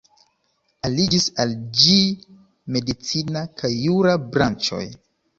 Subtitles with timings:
[0.87, 1.51] Aliĝis al
[1.81, 1.97] ĝi
[2.77, 4.81] medicina kaj jura branĉoj.